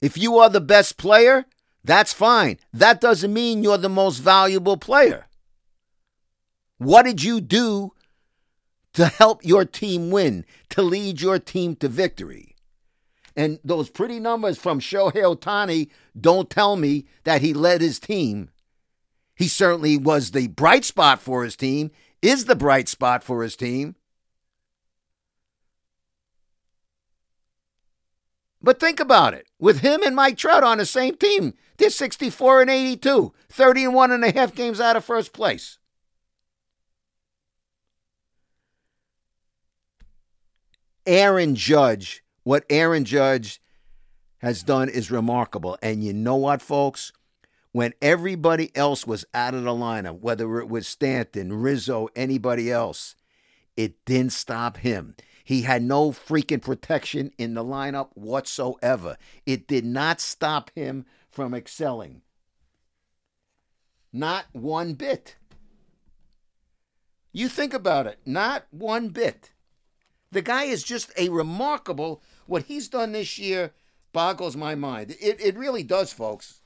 If 0.02 0.18
you 0.18 0.38
are 0.38 0.50
the 0.50 0.62
best 0.62 0.98
player, 0.98 1.46
that's 1.84 2.14
fine. 2.14 2.60
That 2.74 3.02
doesn't 3.02 3.34
mean 3.34 3.64
you're 3.64 3.78
the 3.78 3.90
most 3.90 4.20
valuable 4.20 4.78
player. 4.78 5.28
What 6.78 7.04
did 7.04 7.24
you 7.24 7.42
do 7.42 7.94
to 8.94 9.06
help 9.08 9.46
your 9.46 9.66
team 9.66 10.12
win, 10.12 10.46
to 10.70 10.82
lead 10.82 11.22
your 11.22 11.40
team 11.40 11.76
to 11.78 11.88
victory? 11.88 12.56
And 13.36 13.60
those 13.64 13.90
pretty 13.90 14.20
numbers 14.20 14.58
from 14.58 14.80
Shohei 14.80 15.14
Ohtani 15.14 15.90
don't 16.20 16.50
tell 16.50 16.76
me 16.76 17.06
that 17.24 17.42
he 17.42 17.54
led 17.54 17.82
his 17.82 18.00
team. 18.00 18.50
He 19.36 19.48
certainly 19.48 19.98
was 19.98 20.32
the 20.32 20.48
bright 20.48 20.86
spot 20.86 21.20
for 21.20 21.44
his 21.44 21.56
team, 21.56 21.92
is 22.22 22.46
the 22.46 22.56
bright 22.56 22.88
spot 22.88 23.24
for 23.24 23.44
his 23.44 23.56
team. 23.56 23.96
But 28.66 28.80
think 28.80 29.00
about 29.00 29.36
it. 29.36 29.46
With 29.60 29.82
him 29.82 30.02
and 30.02 30.16
Mike 30.16 30.38
Trout 30.38 30.64
on 30.64 30.80
the 30.80 30.88
same 30.88 31.18
team, 31.18 31.54
they're 31.78 31.92
64 31.92 32.62
and 32.62 32.70
82, 32.72 33.32
30 33.48 33.84
and 33.84 33.94
one 33.94 34.12
and 34.12 34.26
a 34.26 34.32
half 34.32 34.56
games 34.56 34.82
out 34.82 34.96
of 34.96 35.06
first 35.06 35.34
place. 35.34 35.78
Aaron 41.06 41.54
Judge, 41.54 42.24
what 42.42 42.66
Aaron 42.72 43.06
Judge 43.06 43.62
has 44.40 44.64
done 44.64 44.90
is 44.90 45.12
remarkable. 45.12 45.78
And 45.84 46.04
you 46.04 46.12
know 46.12 46.36
what, 46.36 46.64
folks? 46.64 47.12
When 47.72 47.94
everybody 48.02 48.76
else 48.76 49.06
was 49.06 49.26
out 49.36 49.54
of 49.54 49.64
the 49.64 49.70
lineup, 49.70 50.22
whether 50.22 50.60
it 50.60 50.70
was 50.70 50.88
Stanton, 50.88 51.54
Rizzo, 51.54 52.10
anybody 52.16 52.72
else, 52.72 53.16
it 53.78 54.04
didn't 54.06 54.34
stop 54.34 54.78
him. 54.78 55.16
He 55.46 55.62
had 55.62 55.84
no 55.84 56.10
freaking 56.10 56.62
protection 56.62 57.32
in 57.38 57.54
the 57.54 57.64
lineup 57.64 58.10
whatsoever. 58.16 59.16
It 59.46 59.68
did 59.68 59.86
not 59.86 60.20
stop 60.20 60.72
him 60.74 61.06
from 61.30 61.54
excelling. 61.54 62.24
Not 64.12 64.46
one 64.54 64.96
bit. 64.96 65.36
You 67.32 67.48
think 67.48 67.76
about 67.76 68.08
it, 68.08 68.20
not 68.26 68.66
one 68.72 69.10
bit. 69.10 69.52
The 70.32 70.42
guy 70.42 70.64
is 70.64 70.82
just 70.82 71.12
a 71.16 71.30
remarkable, 71.30 72.24
what 72.48 72.64
he's 72.64 72.88
done 72.88 73.12
this 73.12 73.38
year 73.38 73.72
boggles 74.14 74.58
my 74.58 74.74
mind. 74.74 75.16
It, 75.22 75.40
it 75.40 75.58
really 75.58 75.84
does, 75.84 76.12
folks. 76.12 76.62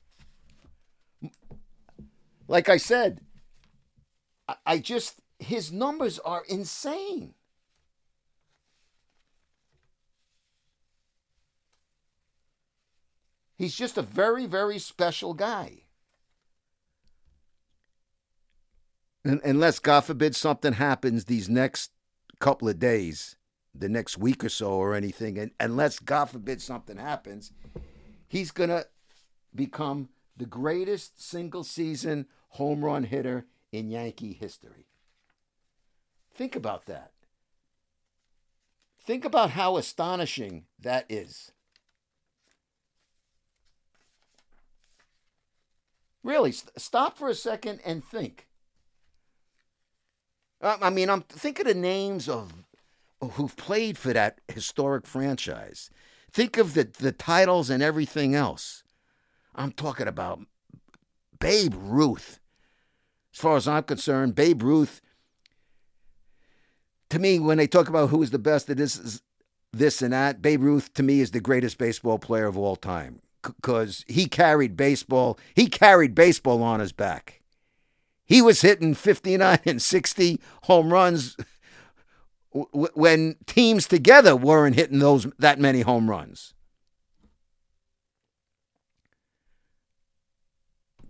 Like 2.48 2.69
I 2.69 2.77
said, 2.77 3.19
I, 4.48 4.55
I 4.65 4.77
just, 4.77 5.15
his 5.38 5.71
numbers 5.71 6.17
are 6.19 6.43
insane. 6.48 7.33
He's 13.60 13.75
just 13.75 13.98
a 13.98 14.01
very, 14.01 14.46
very 14.46 14.80
special 14.80 15.34
guy. 15.34 15.84
unless, 19.25 19.80
God 19.80 20.06
forbid, 20.06 20.34
something 20.34 20.74
happens 20.74 21.25
these 21.25 21.50
next 21.50 21.92
couple 22.39 22.70
of 22.70 22.80
days, 22.80 23.36
the 23.75 23.89
next 23.89 24.18
week 24.18 24.46
or 24.46 24.50
so, 24.50 24.72
or 24.72 24.96
anything, 24.96 25.38
and 25.38 25.51
unless, 25.60 26.00
God 26.00 26.30
forbid, 26.30 26.62
something 26.62 26.96
happens, 26.96 27.51
he's 28.30 28.50
going 28.50 28.70
to 28.70 28.88
become 29.54 30.08
the 30.38 30.46
greatest 30.46 31.22
single 31.22 31.66
season 31.66 32.28
home 32.51 32.84
run 32.84 33.04
hitter 33.04 33.46
in 33.74 33.89
Yankee 33.89 34.34
history. 34.34 34.88
Think 36.34 36.56
about 36.56 36.86
that. 36.86 37.12
Think 39.01 39.25
about 39.25 39.51
how 39.51 39.75
astonishing 39.75 40.63
that 40.80 41.06
is. 41.10 41.51
Really, 46.24 46.52
stop 46.52 47.18
for 47.18 47.30
a 47.30 47.36
second 47.36 47.80
and 47.86 48.04
think. 48.04 48.48
Uh, 50.62 50.78
I 50.82 50.90
mean, 50.90 51.10
I'm 51.10 51.22
think 51.22 51.60
of 51.60 51.66
the 51.66 51.74
names 51.74 52.28
of 52.28 52.54
who've 53.22 53.56
played 53.56 53.98
for 53.98 54.12
that 54.14 54.40
historic 54.48 55.06
franchise. 55.06 55.90
Think 56.32 56.58
of 56.58 56.74
the 56.74 56.84
the 56.84 57.14
titles 57.14 57.70
and 57.70 57.82
everything 57.82 58.36
else. 58.36 58.84
I'm 59.56 59.72
talking 59.72 60.08
about 60.08 60.42
Babe 61.40 61.74
Ruth. 61.76 62.40
As 63.34 63.40
far 63.40 63.56
as 63.56 63.68
I'm 63.68 63.84
concerned, 63.84 64.36
Babe 64.36 64.62
Ruth. 64.62 65.02
To 67.10 67.20
me, 67.20 67.40
when 67.40 67.58
they 67.58 67.68
talk 67.68 67.88
about 67.90 68.10
who 68.10 68.22
is 68.22 68.30
the 68.30 68.38
best 68.38 68.70
at 68.70 68.78
this, 68.78 69.22
this 69.72 70.02
and 70.02 70.14
that, 70.14 70.42
Babe 70.42 70.62
Ruth 70.62 70.94
to 70.94 71.02
me 71.02 71.22
is 71.22 71.32
the 71.32 71.40
greatest 71.40 71.78
baseball 71.78 72.20
player 72.20 72.46
of 72.46 72.58
all 72.58 72.76
time 72.76 73.22
because 73.41 74.05
he 74.08 74.25
carried 74.27 74.75
baseball. 74.77 75.39
He 75.55 75.67
carried 75.67 76.15
baseball 76.15 76.63
on 76.63 76.79
his 76.79 76.91
back. 76.91 77.41
He 78.25 78.41
was 78.41 78.62
hitting 78.62 78.93
59 78.93 79.60
and 79.65 79.81
60 79.81 80.39
home 80.63 80.93
runs 80.93 81.36
when 82.51 83.36
teams 83.46 83.88
together 83.88 84.36
weren't 84.36 84.75
hitting 84.75 85.00
those 85.00 85.27
that 85.38 85.60
many 85.60 85.81
home 85.81 86.10
runs. 86.10 86.53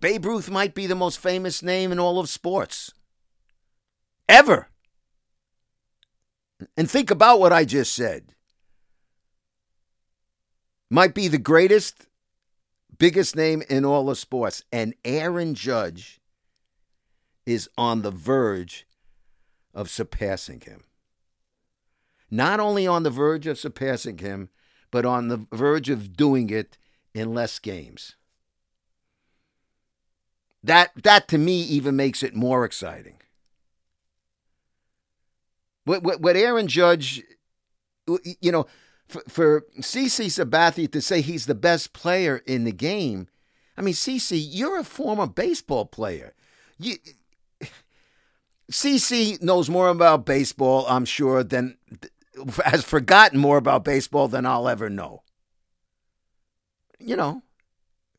Babe 0.00 0.24
Ruth 0.24 0.50
might 0.50 0.74
be 0.74 0.86
the 0.86 0.94
most 0.94 1.18
famous 1.18 1.62
name 1.62 1.92
in 1.92 1.98
all 1.98 2.18
of 2.18 2.28
sports. 2.28 2.92
Ever. 4.28 4.68
And 6.76 6.90
think 6.90 7.10
about 7.10 7.40
what 7.40 7.52
I 7.52 7.64
just 7.64 7.94
said. 7.94 8.34
Might 10.90 11.14
be 11.14 11.28
the 11.28 11.38
greatest, 11.38 12.06
biggest 13.00 13.34
name 13.34 13.64
in 13.68 13.84
all 13.84 14.08
of 14.08 14.18
sports. 14.18 14.62
And 14.70 14.94
Aaron 15.04 15.54
Judge 15.54 16.20
is 17.44 17.68
on 17.76 18.02
the 18.02 18.12
verge 18.12 18.86
of 19.74 19.90
surpassing 19.90 20.60
him. 20.60 20.84
Not 22.30 22.60
only 22.60 22.86
on 22.86 23.02
the 23.02 23.10
verge 23.10 23.48
of 23.48 23.58
surpassing 23.58 24.18
him, 24.18 24.50
but 24.92 25.04
on 25.04 25.26
the 25.26 25.46
verge 25.50 25.88
of 25.88 26.16
doing 26.16 26.50
it 26.50 26.78
in 27.12 27.34
less 27.34 27.58
games. 27.58 28.14
That 30.62 30.90
that 31.02 31.26
to 31.28 31.38
me 31.38 31.62
even 31.62 31.96
makes 31.96 32.22
it 32.22 32.36
more 32.36 32.64
exciting. 32.64 33.16
What 35.84 36.02
what, 36.02 36.20
what 36.20 36.36
Aaron 36.36 36.68
Judge, 36.68 37.22
you 38.40 38.52
know, 38.52 38.66
for, 39.10 39.22
for 39.28 39.60
CC 39.78 40.26
Sabathia 40.26 40.90
to 40.92 41.00
say 41.00 41.20
he's 41.20 41.46
the 41.46 41.54
best 41.54 41.92
player 41.92 42.42
in 42.46 42.64
the 42.64 42.72
game, 42.72 43.28
I 43.76 43.82
mean, 43.82 43.94
CC, 43.94 44.38
you're 44.40 44.78
a 44.78 44.84
former 44.84 45.26
baseball 45.26 45.86
player. 45.86 46.34
You 46.78 46.96
CC 48.70 49.42
knows 49.42 49.68
more 49.68 49.88
about 49.88 50.24
baseball, 50.24 50.86
I'm 50.88 51.04
sure, 51.04 51.42
than 51.42 51.76
has 52.64 52.84
forgotten 52.84 53.38
more 53.38 53.56
about 53.56 53.84
baseball 53.84 54.28
than 54.28 54.46
I'll 54.46 54.68
ever 54.68 54.88
know. 54.88 55.24
You 56.98 57.16
know, 57.16 57.42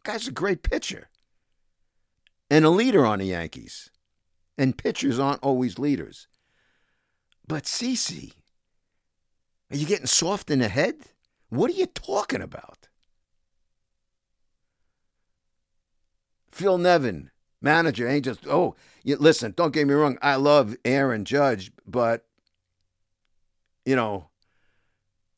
guy's 0.04 0.28
a 0.28 0.32
great 0.32 0.62
pitcher 0.64 1.10
and 2.50 2.66
a 2.66 2.70
leader 2.70 3.06
on 3.06 3.20
the 3.20 3.26
Yankees. 3.26 3.90
And 4.58 4.78
pitchers 4.78 5.18
aren't 5.18 5.42
always 5.42 5.80
leaders. 5.80 6.28
But 7.48 7.64
CC, 7.64 8.34
are 9.72 9.78
you 9.78 9.86
getting 9.86 10.06
soft 10.06 10.52
in 10.52 10.60
the 10.60 10.68
head? 10.68 10.96
What 11.50 11.70
are 11.70 11.74
you 11.74 11.86
talking 11.88 12.42
about? 12.42 12.88
Phil 16.50 16.78
Nevin, 16.78 17.32
manager 17.62 18.08
ain't 18.08 18.26
just 18.26 18.46
oh 18.48 18.76
you, 19.04 19.16
listen 19.18 19.54
don't 19.56 19.74
get 19.74 19.88
me 19.88 19.94
wrong 19.94 20.18
i 20.22 20.36
love 20.36 20.76
aaron 20.84 21.24
judge 21.24 21.72
but 21.86 22.26
you 23.86 23.96
know 23.96 24.28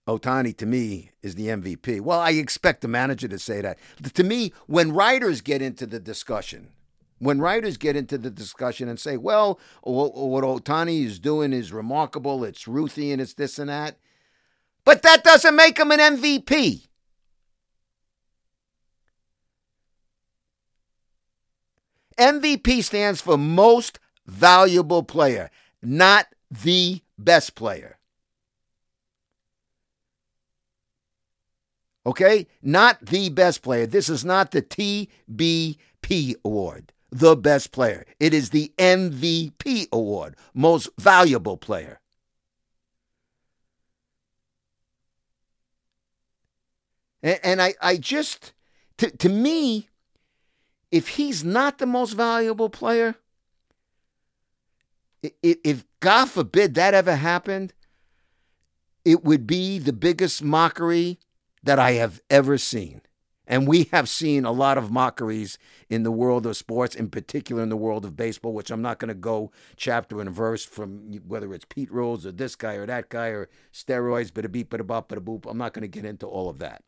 Ohtani 0.08 0.56
to 0.58 0.66
me 0.66 1.12
is 1.22 1.36
the 1.36 1.48
MVP. 1.48 2.02
Well, 2.02 2.20
I 2.20 2.32
expect 2.32 2.82
the 2.82 2.90
manager 2.90 3.30
to 3.30 3.40
say 3.40 3.62
that. 3.62 3.80
To 4.16 4.24
me, 4.24 4.52
when 4.68 4.92
writers 4.92 5.40
get 5.40 5.62
into 5.62 5.86
the 5.86 5.98
discussion, 5.98 6.72
when 7.20 7.40
writers 7.40 7.78
get 7.78 7.96
into 7.96 8.18
the 8.18 8.30
discussion 8.30 8.90
and 8.90 9.00
say, 9.00 9.16
well, 9.16 9.62
what 9.84 10.44
Ohtani 10.44 11.06
is 11.06 11.20
doing 11.20 11.54
is 11.54 11.72
remarkable, 11.72 12.44
it's 12.44 12.66
Ruthian 12.66 13.20
it's 13.20 13.34
this 13.34 13.58
and 13.58 13.70
that, 13.70 13.98
but 14.86 15.02
that 15.04 15.24
doesn't 15.24 15.56
make 15.56 15.78
him 15.80 15.92
an 15.92 16.00
MVP. 16.00 16.88
MVP 22.18 22.84
stands 22.84 23.22
for 23.22 23.38
most 23.38 24.00
valuable 24.26 25.04
player, 25.04 25.50
not 25.82 26.28
the 26.50 27.02
best 27.18 27.56
player. 27.56 27.98
Okay? 32.06 32.48
Not 32.62 33.06
the 33.06 33.30
best 33.30 33.62
player. 33.62 33.86
This 33.86 34.10
is 34.10 34.26
not 34.26 34.52
the 34.52 34.62
TBP 34.62 36.36
award, 36.44 36.92
the 37.12 37.36
best 37.36 37.72
player. 37.72 38.06
It 38.20 38.34
is 38.34 38.50
the 38.50 38.72
MVP 38.78 39.88
award, 39.92 40.36
most 40.54 40.90
valuable 41.00 41.58
player. 41.58 42.00
And, 47.24 47.40
and 47.44 47.62
I, 47.62 47.74
I 47.82 47.98
just, 47.98 48.54
to, 48.98 49.10
to 49.10 49.30
me, 49.30 49.90
if 50.92 51.08
he's 51.10 51.44
not 51.44 51.80
the 51.80 51.88
most 51.88 52.14
valuable 52.14 52.70
player, 52.70 53.16
if 55.42 55.86
God 56.02 56.30
forbid 56.30 56.76
that 56.76 56.94
ever 56.94 57.16
happened, 57.16 57.74
it 59.06 59.24
would 59.24 59.48
be 59.48 59.80
the 59.80 59.94
biggest 59.94 60.44
mockery 60.44 61.18
that 61.64 61.80
I 61.80 61.94
have 61.94 62.22
ever 62.30 62.58
seen. 62.58 63.02
And 63.46 63.68
we 63.68 63.90
have 63.92 64.08
seen 64.08 64.46
a 64.46 64.52
lot 64.52 64.78
of 64.78 64.92
mockeries 64.92 65.58
in 65.90 66.04
the 66.04 66.12
world 66.12 66.46
of 66.46 66.56
sports, 66.56 66.96
in 66.96 67.10
particular 67.10 67.62
in 67.62 67.70
the 67.70 67.78
world 67.78 68.06
of 68.06 68.16
baseball, 68.16 68.54
which 68.54 68.72
I'm 68.72 68.82
not 68.82 69.00
going 69.00 69.10
to 69.10 69.14
go 69.14 69.52
chapter 69.76 70.22
and 70.22 70.30
verse 70.30 70.64
from 70.64 71.20
whether 71.28 71.54
it's 71.54 71.66
Pete 71.66 71.92
Rose 71.92 72.26
or 72.26 72.32
this 72.32 72.56
guy 72.56 72.76
or 72.76 72.86
that 72.86 73.10
guy 73.10 73.28
or 73.28 73.50
steroids, 73.74 74.32
but 74.34 74.46
a 74.46 74.50
beep, 74.50 74.70
but 74.70 74.80
a 74.80 74.84
bop, 74.86 75.10
but 75.10 75.18
a 75.18 75.22
boop. 75.22 75.50
I'm 75.50 75.58
not 75.58 75.74
going 75.74 75.82
to 75.82 75.88
get 75.90 76.06
into 76.06 76.26
all 76.26 76.50
of 76.50 76.60
that. 76.60 76.84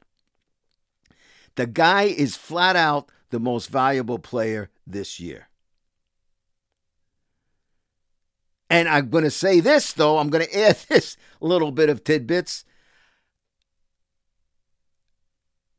The 1.55 1.65
guy 1.65 2.03
is 2.03 2.35
flat 2.35 2.75
out 2.75 3.09
the 3.29 3.39
most 3.39 3.69
valuable 3.69 4.19
player 4.19 4.69
this 4.85 5.19
year. 5.19 5.49
And 8.69 8.89
I'm 8.89 9.09
going 9.09 9.23
to 9.23 9.31
say 9.31 9.59
this, 9.59 9.93
though, 9.93 10.17
I'm 10.17 10.29
going 10.29 10.45
to 10.45 10.59
add 10.59 10.77
this 10.89 11.17
little 11.39 11.71
bit 11.71 11.89
of 11.89 12.03
tidbits. 12.03 12.65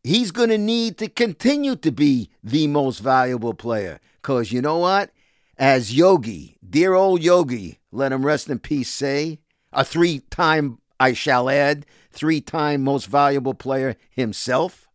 He's 0.03 0.31
going 0.31 0.51
to 0.51 0.59
need 0.59 0.99
to 0.99 1.09
continue 1.09 1.75
to 1.77 1.91
be 1.91 2.31
the 2.43 2.69
most 2.69 3.01
valuable 3.01 3.55
player. 3.55 4.01
Because 4.23 4.53
you 4.53 4.63
know 4.63 4.79
what? 4.79 5.11
As 5.59 5.97
Yogi, 5.97 6.59
dear 6.69 6.95
old 6.95 7.23
Yogi, 7.23 7.81
let 7.91 8.13
him 8.13 8.25
rest 8.25 8.49
in 8.49 8.61
peace, 8.61 8.91
say, 8.91 9.41
a 9.73 9.85
three 9.85 10.21
time, 10.31 10.79
I 11.01 11.13
shall 11.13 11.51
add, 11.51 11.87
three 12.11 12.41
time 12.41 12.85
most 12.85 13.07
valuable 13.07 13.55
player 13.55 13.97
himself. 14.11 14.86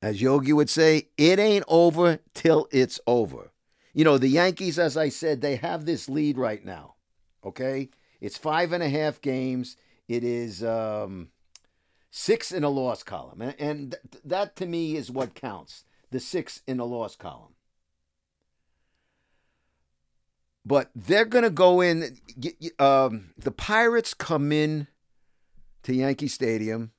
As 0.00 0.22
Yogi 0.22 0.52
would 0.52 0.70
say, 0.70 1.08
it 1.16 1.38
ain't 1.38 1.64
over 1.66 2.20
till 2.34 2.68
it's 2.70 3.00
over. 3.06 3.52
You 3.92 4.04
know, 4.04 4.16
the 4.16 4.28
Yankees, 4.28 4.78
as 4.78 4.96
I 4.96 5.08
said, 5.08 5.40
they 5.40 5.56
have 5.56 5.84
this 5.84 6.08
lead 6.08 6.38
right 6.38 6.64
now. 6.64 6.94
Okay? 7.44 7.90
It's 8.20 8.38
five 8.38 8.72
and 8.72 8.82
a 8.82 8.88
half 8.88 9.20
games. 9.20 9.76
It 10.06 10.22
is 10.22 10.62
um, 10.62 11.28
six 12.10 12.52
in 12.52 12.62
a 12.62 12.68
loss 12.68 13.02
column. 13.02 13.42
And, 13.42 13.54
and 13.58 13.96
th- 14.10 14.22
that 14.24 14.56
to 14.56 14.66
me 14.66 14.96
is 14.96 15.10
what 15.10 15.34
counts 15.34 15.84
the 16.10 16.20
six 16.20 16.62
in 16.66 16.78
a 16.78 16.84
loss 16.84 17.16
column. 17.16 17.54
But 20.64 20.90
they're 20.94 21.24
going 21.24 21.44
to 21.44 21.50
go 21.50 21.80
in. 21.80 22.18
Um, 22.78 23.30
the 23.36 23.50
Pirates 23.50 24.14
come 24.14 24.52
in 24.52 24.86
to 25.82 25.94
Yankee 25.94 26.28
Stadium 26.28 26.92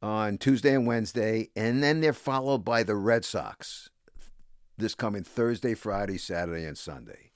on 0.00 0.38
Tuesday 0.38 0.74
and 0.74 0.86
Wednesday, 0.86 1.50
and 1.56 1.82
then 1.82 2.00
they're 2.00 2.12
followed 2.12 2.64
by 2.64 2.82
the 2.82 2.96
Red 2.96 3.24
Sox 3.24 3.90
this 4.78 4.94
coming 4.94 5.24
Thursday, 5.24 5.74
Friday, 5.74 6.16
Saturday, 6.16 6.64
and 6.64 6.78
Sunday. 6.78 7.32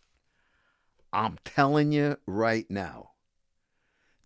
I'm 1.12 1.38
telling 1.44 1.92
you 1.92 2.16
right 2.27 2.70
now, 2.70 3.11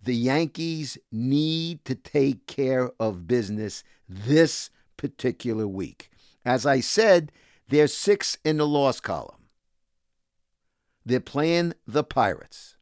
the 0.03 0.15
Yankees 0.15 0.99
need 1.11 1.85
to 1.87 1.95
take 1.95 2.47
care 2.47 2.93
of 3.01 3.27
business 3.27 3.83
this 4.09 4.71
particular 4.97 5.67
week. 5.67 6.11
As 6.45 6.65
I 6.65 6.81
said, 6.81 7.33
they're 7.69 7.89
six 7.89 8.39
in 8.45 8.59
the 8.59 8.67
loss 8.67 9.01
column. 9.01 9.49
They're 11.05 11.19
playing 11.19 11.73
the 11.87 12.05
Pirates. 12.05 12.77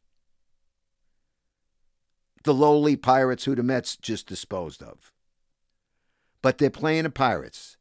The 2.43 2.53
lowly 2.53 2.95
Pirates 2.95 3.45
who 3.45 3.55
the 3.55 3.63
Mets 3.63 3.95
just 3.95 4.27
disposed 4.27 4.83
of. 4.83 5.11
But 6.45 6.59
they're 6.59 6.69
playing 6.69 7.05
the 7.05 7.09
Pirates. 7.09 7.75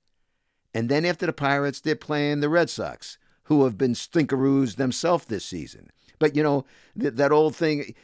And 0.73 0.89
then 0.89 1.05
after 1.05 1.27
the 1.27 1.35
Pirates, 1.35 1.83
they're 1.83 1.95
playing 1.95 2.41
the 2.41 2.49
Red 2.49 2.71
Sox, 2.71 3.19
who 3.43 3.65
have 3.65 3.77
been 3.77 3.93
stinkeroos 3.93 4.77
themselves 4.77 5.27
this 5.27 5.45
season. 5.45 5.91
But, 6.19 6.35
you 6.35 6.43
know, 6.43 6.65
th- 6.99 7.13
that 7.13 7.31
old 7.31 7.55
thing 7.55 7.95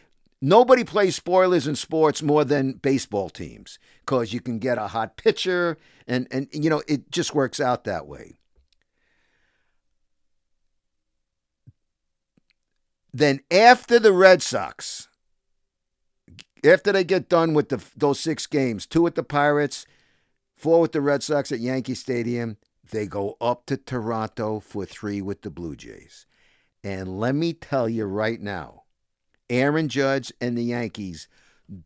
nobody 0.42 0.84
plays 0.84 1.16
spoilers 1.16 1.66
in 1.66 1.76
sports 1.76 2.22
more 2.22 2.44
than 2.44 2.74
baseball 2.74 3.30
teams 3.30 3.78
because 4.00 4.34
you 4.34 4.40
can 4.42 4.58
get 4.58 4.76
a 4.76 4.88
hot 4.88 5.16
pitcher 5.16 5.78
and, 6.06 6.28
and, 6.30 6.46
you 6.52 6.68
know, 6.68 6.82
it 6.86 7.10
just 7.10 7.34
works 7.34 7.58
out 7.58 7.84
that 7.84 8.06
way. 8.06 8.38
Then 13.14 13.40
after 13.50 13.98
the 13.98 14.12
Red 14.12 14.42
Sox, 14.42 15.08
after 16.62 16.92
they 16.92 17.04
get 17.04 17.30
done 17.30 17.54
with 17.54 17.70
the, 17.70 17.82
those 17.96 18.20
six 18.20 18.46
games, 18.46 18.84
two 18.84 19.00
with 19.00 19.14
the 19.14 19.22
Pirates, 19.22 19.86
four 20.60 20.80
with 20.80 20.92
the 20.92 21.00
Red 21.00 21.22
Sox 21.22 21.50
at 21.50 21.60
Yankee 21.60 21.94
Stadium, 21.94 22.58
they 22.90 23.06
go 23.06 23.36
up 23.40 23.64
to 23.66 23.76
Toronto 23.76 24.60
for 24.60 24.84
three 24.84 25.22
with 25.22 25.42
the 25.42 25.50
Blue 25.50 25.74
Jays. 25.74 26.26
And 26.84 27.18
let 27.18 27.34
me 27.34 27.52
tell 27.52 27.88
you 27.88 28.04
right 28.04 28.40
now, 28.40 28.84
Aaron 29.48 29.88
Judge 29.88 30.32
and 30.40 30.56
the 30.56 30.64
Yankees 30.64 31.28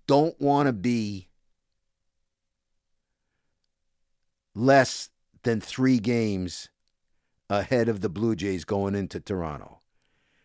don't 0.07 0.41
want 0.41 0.67
to 0.67 0.73
be 0.73 1.29
less 4.55 5.11
than 5.45 5.61
three 5.61 5.99
games 5.99 6.69
ahead 7.49 7.89
of 7.89 8.01
the 8.01 8.09
Blue 8.09 8.35
Jays 8.35 8.65
going 8.65 8.95
into 8.95 9.21
Toronto. 9.21 9.81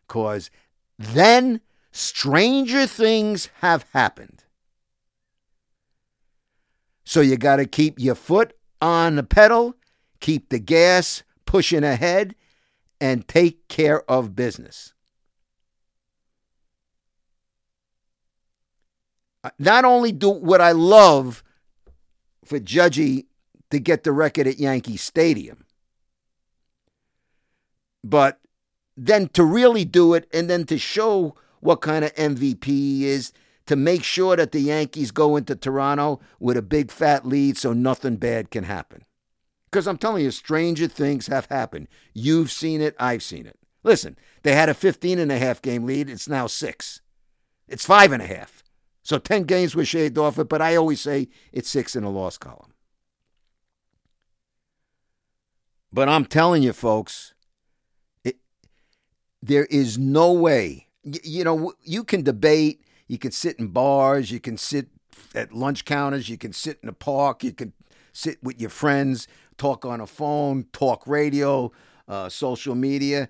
Because 0.08 0.52
then 0.98 1.62
stranger 1.92 2.86
things 2.86 3.50
have 3.62 3.86
happened. 3.94 4.44
So 7.10 7.22
you 7.22 7.38
got 7.38 7.56
to 7.56 7.66
keep 7.66 8.00
your 8.00 8.14
foot 8.14 8.54
on 8.80 9.16
the 9.16 9.24
pedal, 9.24 9.74
keep 10.20 10.50
the 10.50 10.60
gas 10.60 11.24
pushing 11.48 11.84
ahead, 11.84 12.36
and 13.02 13.28
take 13.28 13.68
care 13.68 14.04
of 14.04 14.36
business. 14.36 14.94
Uh, 19.44 19.50
not 19.58 19.86
only 19.86 20.12
do 20.12 20.30
what 20.30 20.62
I 20.62 20.72
love 20.72 21.44
for 22.46 22.60
Judgy 22.60 23.26
to 23.72 23.80
get 23.80 24.04
the 24.04 24.12
record 24.12 24.46
at 24.46 24.60
Yankee 24.60 24.96
Stadium, 24.96 25.66
but 28.04 28.40
then 28.96 29.30
to 29.30 29.44
really 29.44 29.84
do 29.84 30.14
it 30.14 30.30
and 30.32 30.48
then 30.48 30.64
to 30.68 30.78
show 30.78 31.34
what 31.60 31.82
kind 31.82 32.06
of 32.06 32.14
MVP 32.14 32.66
he 32.66 33.08
is 33.08 33.34
to 33.70 33.76
make 33.76 34.04
sure 34.04 34.36
that 34.36 34.52
the 34.52 34.62
Yankees 34.62 35.12
go 35.12 35.36
into 35.38 35.56
Toronto 35.56 36.20
with 36.40 36.58
a 36.58 36.62
big 36.64 36.90
fat 36.90 37.24
lead 37.24 37.56
so 37.56 37.72
nothing 37.72 38.16
bad 38.16 38.50
can 38.50 38.64
happen. 38.64 39.06
Because 39.66 39.86
I'm 39.86 40.00
telling 40.00 40.24
you, 40.24 40.32
stranger 40.32 40.88
things 40.88 41.28
have 41.28 41.46
happened. 41.52 41.88
You've 42.12 42.52
seen 42.52 42.82
it, 42.82 42.96
I've 42.98 43.22
seen 43.22 43.46
it. 43.46 43.60
Listen, 43.84 44.18
they 44.42 44.56
had 44.56 44.70
a 44.70 44.74
15 44.74 45.20
and 45.20 45.32
a 45.32 45.38
half 45.38 45.62
game 45.62 45.86
lead. 45.86 46.10
It's 46.10 46.28
now 46.28 46.48
six. 46.48 47.02
It's 47.68 47.86
five 47.86 48.12
and 48.12 48.24
a 48.24 48.26
half. 48.26 48.64
So 49.04 49.20
10 49.20 49.44
games 49.44 49.76
were 49.76 49.86
shaved 49.86 50.18
off 50.18 50.40
it, 50.40 50.50
but 50.50 50.64
I 50.64 50.76
always 50.76 51.00
say 51.00 51.28
it's 51.54 51.70
six 51.70 51.96
in 51.96 52.04
a 52.04 52.10
loss 52.10 52.40
column. 52.40 52.74
But 55.94 56.10
I'm 56.10 56.26
telling 56.26 56.64
you, 56.64 56.74
folks, 56.74 57.36
it, 58.24 58.38
there 59.44 59.66
is 59.66 60.00
no 60.00 60.34
way. 60.34 60.88
You, 61.04 61.20
you 61.24 61.44
know, 61.44 61.74
you 61.84 62.04
can 62.04 62.24
debate 62.24 62.82
you 63.10 63.18
can 63.18 63.32
sit 63.32 63.60
in 63.60 63.68
bars, 63.68 64.32
you 64.32 64.40
can 64.40 64.58
sit 64.58 64.88
at 65.36 65.52
lunch 65.52 65.84
counters, 65.84 66.30
you 66.30 66.38
can 66.38 66.54
sit 66.54 66.80
in 66.82 66.88
the 66.88 66.94
park, 66.94 67.44
you 67.44 67.52
can 67.52 67.74
sit 68.14 68.42
with 68.42 68.62
your 68.62 68.70
friends, 68.70 69.28
talk 69.58 69.84
on 69.84 70.00
a 70.00 70.08
phone, 70.08 70.66
talk 70.72 71.06
radio, 71.06 71.72
uh, 72.08 72.30
social 72.30 72.76
media. 72.76 73.28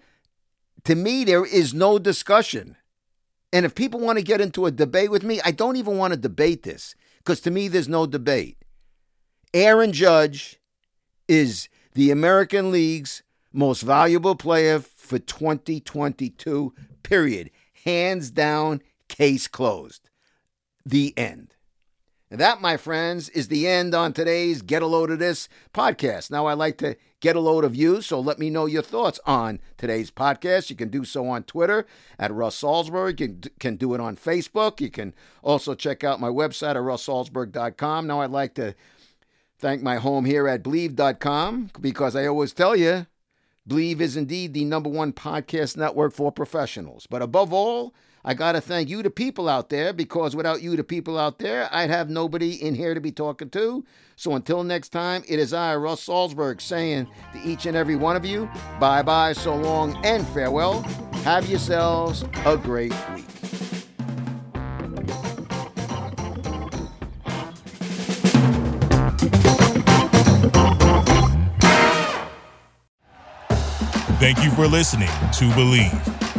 To 0.84 0.96
me, 0.96 1.24
there 1.24 1.46
is 1.46 1.74
no 1.74 1.98
discussion. 1.98 2.76
And 3.52 3.66
if 3.66 3.74
people 3.74 4.00
want 4.00 4.20
to 4.20 4.24
get 4.24 4.42
into 4.42 4.66
a 4.66 4.72
debate 4.72 5.10
with 5.10 5.24
me, 5.24 5.42
I 5.44 5.52
don't 5.52 5.78
even 5.78 5.98
want 5.98 6.14
to 6.14 6.20
debate 6.20 6.64
this 6.64 6.94
because 7.18 7.40
to 7.42 7.52
me, 7.52 7.68
there's 7.68 7.90
no 7.90 8.06
debate. 8.06 8.58
Aaron 9.54 9.94
Judge 9.94 10.60
is 11.28 11.70
the 11.94 12.12
American 12.12 12.72
League's 12.72 13.24
most 13.52 13.82
valuable 13.82 14.36
player 14.36 14.80
for 14.80 15.18
2022, 15.20 16.74
period. 17.02 17.50
Hands 17.86 18.30
down, 18.30 18.82
Case 19.10 19.48
closed. 19.48 20.10
The 20.86 21.14
end. 21.18 21.56
And 22.32 22.40
that, 22.40 22.62
my 22.62 22.78
friends, 22.78 23.28
is 23.30 23.48
the 23.48 23.68
end 23.68 23.96
on 23.96 24.14
today's 24.14 24.62
Get 24.62 24.84
a 24.84 24.86
Load 24.86 25.10
of 25.10 25.18
This 25.18 25.50
podcast. 25.74 26.30
Now, 26.30 26.46
I 26.46 26.54
like 26.54 26.78
to 26.78 26.96
get 27.22 27.36
a 27.36 27.40
load 27.40 27.66
of 27.66 27.76
you, 27.76 28.04
so 28.04 28.20
let 28.20 28.38
me 28.38 28.52
know 28.52 28.68
your 28.68 28.84
thoughts 28.84 29.20
on 29.26 29.60
today's 29.78 30.12
podcast. 30.12 30.70
You 30.70 30.76
can 30.76 30.90
do 30.90 31.04
so 31.04 31.28
on 31.28 31.44
Twitter 31.44 31.88
at 32.20 32.32
Russ 32.32 32.62
Salzberg. 32.62 33.20
You 33.20 33.40
can 33.60 33.78
do 33.78 33.96
it 33.96 34.00
on 34.00 34.16
Facebook. 34.16 34.80
You 34.80 34.92
can 34.92 35.16
also 35.42 35.74
check 35.74 36.04
out 36.04 36.20
my 36.20 36.30
website 36.30 36.72
at 36.72 36.76
russsalzberg.com. 36.78 38.06
Now, 38.06 38.22
I'd 38.22 38.30
like 38.30 38.54
to 38.56 38.76
thank 39.58 39.82
my 39.82 39.96
home 39.96 40.26
here 40.26 40.48
at 40.48 40.64
Bleav.com 40.64 41.72
because 41.82 42.16
I 42.16 42.28
always 42.28 42.54
tell 42.54 42.76
you, 42.76 43.08
Bleav 43.68 44.00
is 44.00 44.16
indeed 44.16 44.54
the 44.54 44.66
number 44.66 44.90
one 44.90 45.14
podcast 45.14 45.78
network 45.78 46.14
for 46.14 46.32
professionals. 46.32 47.08
But 47.08 47.24
above 47.24 47.52
all, 47.52 47.94
I 48.24 48.34
got 48.34 48.52
to 48.52 48.62
thank 48.62 48.90
you, 48.90 49.02
the 49.02 49.10
people 49.10 49.48
out 49.48 49.70
there, 49.70 49.94
because 49.94 50.36
without 50.36 50.62
you, 50.62 50.76
the 50.76 50.84
people 50.84 51.18
out 51.18 51.40
there, 51.40 51.70
I'd 51.72 51.90
have 51.90 52.10
nobody 52.10 52.54
in 52.54 52.76
here 52.76 52.94
to 52.94 53.00
be 53.00 53.12
talking 53.12 53.50
to. 53.52 53.86
So 54.18 54.36
until 54.36 54.64
next 54.64 54.90
time, 54.90 55.24
it 55.28 55.40
is 55.40 55.54
I, 55.54 55.76
Russ 55.78 56.06
Salzberg, 56.06 56.60
saying 56.60 57.08
to 57.34 57.40
each 57.50 57.66
and 57.66 57.78
every 57.78 57.96
one 57.96 58.18
of 58.18 58.26
you, 58.26 58.50
bye 58.80 59.02
bye, 59.02 59.32
so 59.32 59.56
long, 59.56 59.96
and 60.06 60.28
farewell. 60.28 60.82
Have 61.24 61.50
yourselves 61.50 62.26
a 62.46 62.58
great 62.58 62.94
week. 63.16 63.26
Thank 74.20 74.44
you 74.44 74.52
for 74.52 74.68
listening 74.68 75.08
to 75.08 75.46
Bleav. 75.56 76.39